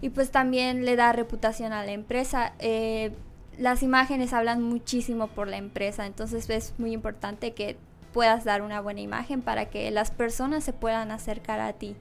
[0.00, 2.52] y pues también le da reputación a la empresa.
[2.58, 3.12] Eh,
[3.58, 7.76] las imágenes hablan muchísimo por la empresa, entonces es muy importante que
[8.12, 11.96] puedas dar una buena imagen para que las personas se puedan acercar a ti.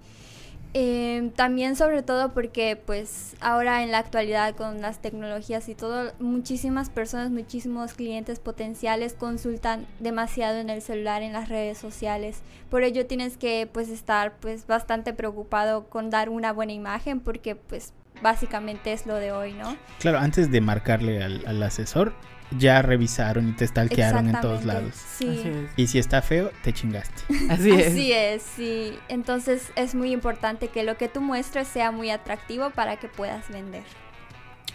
[0.74, 6.14] Eh, también sobre todo porque pues ahora en la actualidad con las tecnologías y todo,
[6.20, 12.42] muchísimas personas, muchísimos clientes potenciales consultan demasiado en el celular, en las redes sociales.
[12.70, 17.56] Por ello tienes que pues estar pues bastante preocupado con dar una buena imagen porque
[17.56, 19.76] pues básicamente es lo de hoy, ¿no?
[20.00, 22.14] Claro, antes de marcarle al, al asesor,
[22.52, 24.96] ya revisaron y te stalkearon en todos lados.
[24.96, 25.70] Sí.
[25.76, 27.24] Y si está feo, te chingaste.
[27.50, 27.88] Así es.
[27.88, 29.00] Así es, sí.
[29.08, 33.50] Entonces es muy importante que lo que tú muestres sea muy atractivo para que puedas
[33.50, 33.86] vender.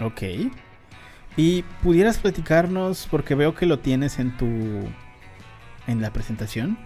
[0.01, 0.23] Ok.
[1.37, 4.95] Y pudieras platicarnos, porque veo que lo tienes en tu.
[5.87, 6.79] en la presentación.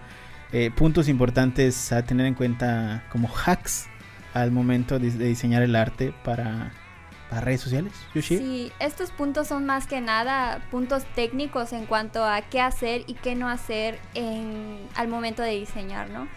[0.51, 3.91] eh, puntos importantes a tener en cuenta como hacks
[4.33, 6.73] al momento de, de diseñar el arte para,
[7.31, 7.93] para redes sociales.
[8.13, 8.37] Yoshi.
[8.37, 13.13] Sí, estos puntos son más que nada puntos técnicos en cuanto a qué hacer y
[13.13, 16.27] qué no hacer en, al momento de diseñar, ¿no?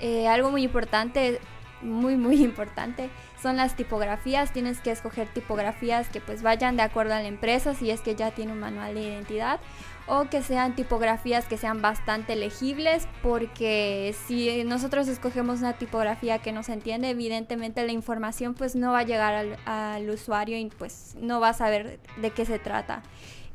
[0.00, 1.40] Eh, algo muy importante,
[1.80, 3.08] muy muy importante,
[3.42, 4.52] son las tipografías.
[4.52, 8.14] Tienes que escoger tipografías que pues vayan de acuerdo a la empresa si es que
[8.14, 9.58] ya tiene un manual de identidad
[10.06, 16.52] o que sean tipografías que sean bastante legibles porque si nosotros escogemos una tipografía que
[16.52, 21.14] no se entiende evidentemente la información pues no va a llegar al, usuario y pues
[21.20, 23.02] no va a saber de qué se trata.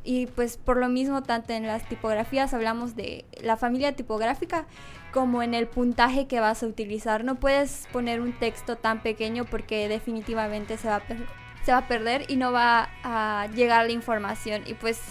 [0.03, 4.65] Y pues por lo mismo tanto en las tipografías hablamos de la familia tipográfica
[5.11, 7.25] como en el puntaje que vas a utilizar.
[7.25, 11.01] No puedes poner un texto tan pequeño porque definitivamente se va a,
[11.65, 14.63] se va a perder y no va a llegar la información.
[14.65, 15.01] Y pues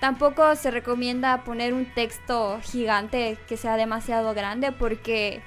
[0.00, 5.40] Tampoco se recomienda poner un texto gigante que sea demasiado grande porque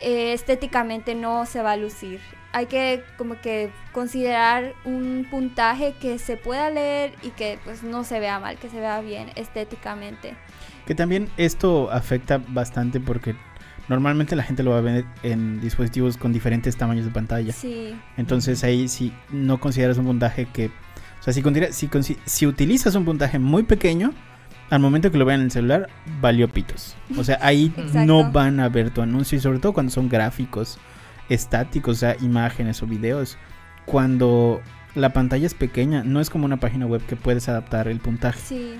[0.00, 2.20] eh, estéticamente no se va a lucir.
[2.52, 8.04] Hay que como que considerar un puntaje que se pueda leer y que pues no
[8.04, 10.34] se vea mal, que se vea bien estéticamente.
[10.86, 13.34] Que también esto afecta bastante porque
[13.88, 17.52] normalmente la gente lo va a ver en dispositivos con diferentes tamaños de pantalla.
[17.52, 20.70] Sí, Entonces ahí si no consideras un puntaje que...
[21.26, 21.32] O sea,
[21.72, 24.12] si, si, si utilizas un puntaje muy pequeño,
[24.68, 25.88] al momento que lo vean en el celular,
[26.20, 26.96] valió pitos.
[27.16, 28.04] O sea, ahí Exacto.
[28.04, 30.78] no van a ver tu anuncio y sobre todo cuando son gráficos
[31.30, 33.38] estáticos, o sea, imágenes o videos.
[33.86, 34.60] Cuando
[34.94, 38.38] la pantalla es pequeña, no es como una página web que puedes adaptar el puntaje.
[38.40, 38.74] sí,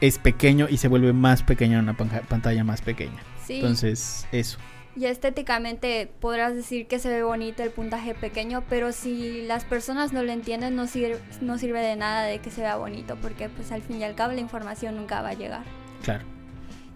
[0.00, 3.22] Es pequeño y se vuelve más pequeño en una pantalla más pequeña.
[3.46, 3.54] sí.
[3.54, 4.58] Entonces, eso.
[4.94, 10.12] Y estéticamente podrás decir que se ve bonito el puntaje pequeño, pero si las personas
[10.12, 13.48] no lo entienden no sirve, no sirve de nada de que se vea bonito, porque
[13.48, 15.64] pues al fin y al cabo la información nunca va a llegar.
[16.02, 16.24] Claro.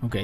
[0.02, 0.16] Ok.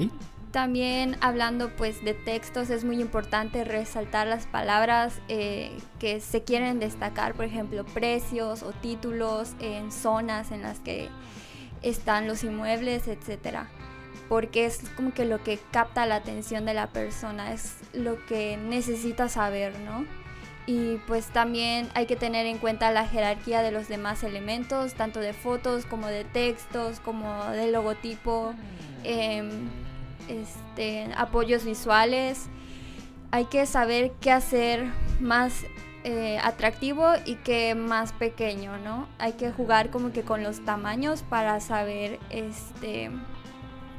[0.51, 6.79] También hablando pues de textos es muy importante resaltar las palabras eh, que se quieren
[6.79, 11.09] destacar, por ejemplo precios o títulos en zonas en las que
[11.81, 13.71] están los inmuebles, etcétera
[14.33, 18.57] porque es como que lo que capta la atención de la persona, es lo que
[18.57, 20.07] necesita saber, ¿no?
[20.65, 25.21] Y pues también hay que tener en cuenta la jerarquía de los demás elementos, tanto
[25.21, 28.55] de fotos como de textos, como de logotipo,
[29.05, 29.69] em,
[30.29, 32.47] este, apoyos visuales.
[33.33, 34.87] Hay que saber qué hacer
[35.21, 35.53] más
[36.05, 39.09] eh, atractivo y qué más pequeño, ¿no?
[39.19, 43.11] Hay que jugar como que con los tamaños para saber este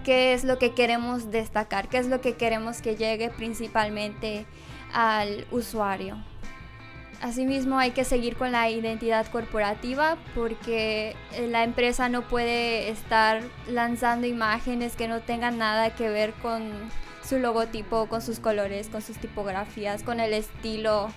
[0.04, 4.46] qué es lo que queremos destacar, qué es lo que queremos que llegue principalmente
[4.94, 6.18] al usuario.
[7.22, 13.42] Asimismo hay que seguir con la identidad corporativa porque eh, la empresa no puede estar
[13.66, 16.70] lanzando imágenes que no tengan nada que ver con
[17.24, 21.08] su logotipo, con sus colores, con sus tipografías, con el estilo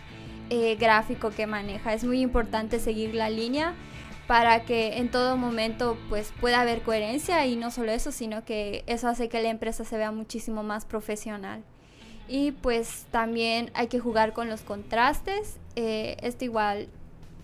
[0.49, 1.92] eh, gráfico que maneja.
[1.92, 3.74] Es muy importante seguir la línea
[4.27, 8.83] para que en todo momento pues pueda haber coherencia y no solo eso, sino que
[8.87, 11.62] eso hace que la empresa se vea muchísimo más profesional.
[12.29, 15.59] Y pues también hay que jugar con los contrastes.
[15.77, 16.89] eh, esto igual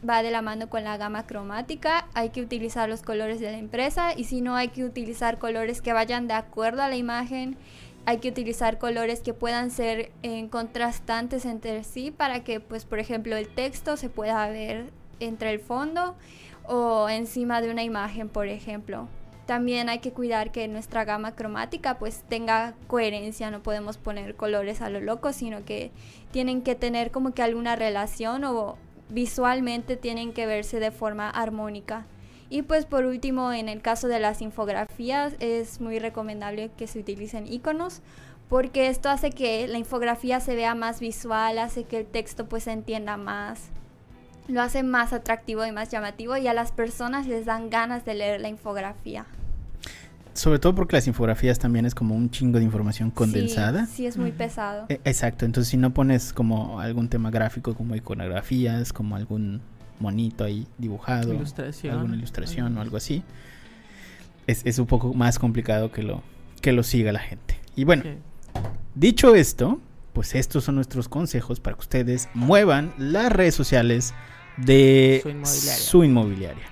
[0.08, 2.08] va de la mano con la gama cromática.
[2.14, 5.80] Hay que utilizar los colores de la empresa y si no hay que utilizar colores
[5.82, 7.56] que vayan de acuerdo a la imagen
[8.04, 12.98] hay que utilizar colores que puedan ser eh, contrastantes entre sí para que, pues, por
[12.98, 16.16] ejemplo, el texto se pueda ver entre el fondo
[16.66, 19.08] o encima de una imagen, por ejemplo.
[19.46, 24.80] También hay que cuidar que nuestra gama cromática pues tenga coherencia, no podemos poner colores
[24.80, 25.90] a lo loco, sino que
[26.30, 28.76] tienen que tener como que alguna relación o
[29.08, 32.06] visualmente tienen que verse de forma armónica.
[32.50, 37.00] Y pues por último, en el caso de las infografías, es muy recomendable que se
[37.00, 38.02] utilicen iconos
[38.48, 42.64] porque esto hace que la infografía se vea más visual, hace que el texto pues
[42.64, 43.70] se entienda más,
[44.48, 48.14] lo hace más atractivo y más llamativo y a las personas les dan ganas de
[48.14, 49.24] leer la infografía.
[50.34, 53.84] Sobre todo porque las infografías también es como un chingo de información condensada.
[53.86, 54.86] Sí, sí es muy pesado.
[54.88, 59.60] E- Exacto, entonces si no pones como algún tema gráfico como iconografías, como algún
[60.00, 61.94] monito ahí dibujado, Ilustración.
[61.94, 63.22] alguna ilustración o algo así,
[64.46, 66.22] es, es un poco más complicado que lo,
[66.62, 67.58] que lo siga la gente.
[67.76, 68.14] Y bueno, Sí.
[68.94, 69.80] dicho esto,
[70.12, 74.14] pues estos son nuestros consejos para que ustedes muevan las redes sociales
[74.56, 75.76] de Su inmobiliaria.
[75.76, 76.64] su inmobiliaria.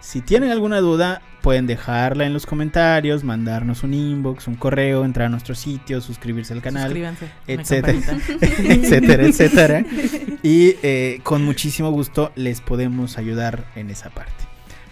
[0.00, 5.26] Si tienen alguna duda, pueden dejarla en los comentarios, mandarnos un inbox, un correo, entrar
[5.26, 6.96] a nuestro sitio, suscribirse al canal
[7.46, 7.98] etcétera.
[8.40, 9.84] etcétera, etcétera.
[10.42, 14.32] Y eh, con muchísimo gusto les podemos ayudar en esa parte.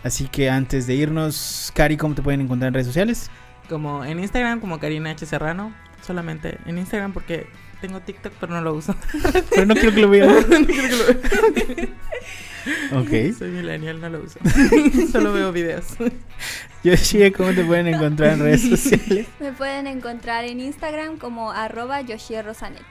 [0.02, 3.30] Así que antes de irnos, Cari, ¿cómo te pueden encontrar en redes sociales?
[3.68, 5.26] Como en Instagram, como Karina H.
[5.26, 5.74] Serrano.
[6.06, 7.46] Solamente en Instagram porque
[7.80, 8.94] tengo TikTok, pero no lo uso.
[9.50, 10.28] Pero no quiero que lo vean.
[10.50, 10.88] No quiero
[11.54, 11.88] que
[12.92, 13.10] lo- Ok.
[13.38, 14.38] Soy millennial, no lo uso.
[15.12, 15.84] Solo veo videos.
[16.82, 19.26] Yoshie, ¿cómo te pueden encontrar en redes sociales?
[19.40, 22.82] Me pueden encontrar en Instagram como arroba Yoshie Rosanet.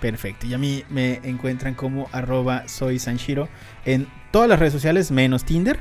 [0.00, 0.46] Perfecto.
[0.46, 3.48] Y a mí me encuentran como arroba soy Sanshiro
[3.84, 5.80] en todas las redes sociales menos Tinder.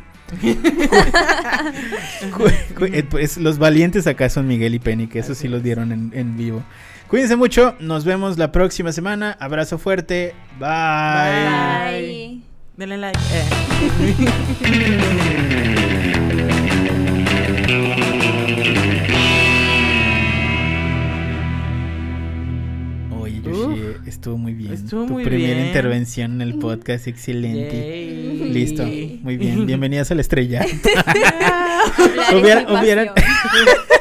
[2.91, 6.12] Eh, pues, los valientes acá son Miguel y Penny, que eso sí los dieron en,
[6.14, 6.64] en vivo.
[7.08, 9.38] Cuídense mucho, nos vemos la próxima semana.
[9.39, 10.34] Abrazo fuerte.
[10.60, 12.01] Bye.
[12.01, 12.41] Bye.
[12.78, 13.20] Denle like.
[13.32, 13.45] eh.
[23.20, 24.74] Oye, Yoshie, estuvo muy bien.
[24.74, 25.68] estuvo tu muy primera bien.
[25.68, 27.72] intervención en el podcast, excelente.
[27.76, 28.49] Yay.
[28.51, 29.66] Listo, muy bien.
[29.66, 30.66] Bienvenidas a la estrella.
[32.34, 33.12] Hubieran-.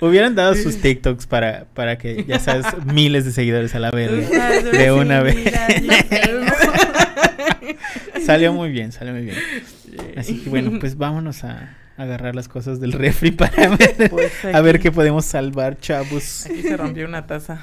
[0.00, 3.88] Hubieran dado sus TikToks para, para que, ya sabes, miles de seguidores a la.
[3.88, 5.36] Ah, De una vez.
[5.42, 5.54] vez.
[8.26, 9.36] Salió muy bien, salió muy bien.
[10.16, 14.60] Así que bueno, pues vámonos a agarrar las cosas del refri para ver, Pues a
[14.60, 16.46] ver qué podemos salvar, chavos.
[16.46, 17.54] Aquí se rompió una taza.